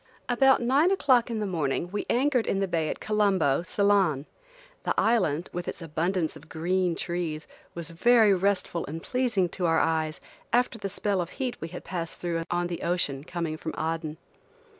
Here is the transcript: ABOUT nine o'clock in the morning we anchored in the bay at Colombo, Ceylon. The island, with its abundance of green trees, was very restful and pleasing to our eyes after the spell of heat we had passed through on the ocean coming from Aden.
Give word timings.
ABOUT 0.29 0.63
nine 0.63 0.89
o'clock 0.89 1.29
in 1.29 1.37
the 1.37 1.45
morning 1.45 1.91
we 1.91 2.07
anchored 2.09 2.47
in 2.47 2.59
the 2.59 2.67
bay 2.67 2.89
at 2.89 2.99
Colombo, 2.99 3.61
Ceylon. 3.61 4.25
The 4.81 4.99
island, 4.99 5.47
with 5.53 5.67
its 5.67 5.79
abundance 5.79 6.35
of 6.35 6.49
green 6.49 6.95
trees, 6.95 7.45
was 7.75 7.91
very 7.91 8.33
restful 8.33 8.83
and 8.87 9.03
pleasing 9.03 9.47
to 9.49 9.67
our 9.67 9.79
eyes 9.79 10.19
after 10.51 10.79
the 10.79 10.89
spell 10.89 11.21
of 11.21 11.29
heat 11.37 11.61
we 11.61 11.67
had 11.67 11.83
passed 11.83 12.19
through 12.19 12.41
on 12.49 12.65
the 12.65 12.81
ocean 12.81 13.23
coming 13.23 13.57
from 13.57 13.75
Aden. 13.77 14.17